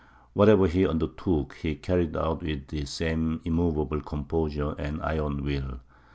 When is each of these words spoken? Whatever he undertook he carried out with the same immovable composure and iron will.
Whatever 0.33 0.65
he 0.65 0.87
undertook 0.87 1.53
he 1.61 1.75
carried 1.75 2.17
out 2.17 2.41
with 2.41 2.69
the 2.69 2.85
same 2.87 3.39
immovable 3.45 4.01
composure 4.01 4.73
and 4.79 4.99
iron 5.03 5.43
will. 5.43 5.79